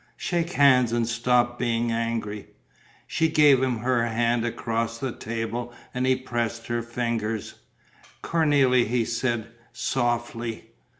Shake 0.17 0.53
hands 0.53 0.91
and 0.93 1.07
stop 1.07 1.59
being 1.59 1.91
angry." 1.91 2.47
She 3.05 3.27
gave 3.27 3.61
him 3.61 3.77
her 3.81 4.07
hand 4.07 4.43
across 4.43 4.97
the 4.97 5.11
table 5.11 5.75
and 5.93 6.07
he 6.07 6.15
pressed 6.15 6.65
her 6.65 6.81
fingers: 6.81 7.53
"Cornélie," 8.23 8.87
he 8.87 9.05
said, 9.05 9.49
softly. 9.71 10.71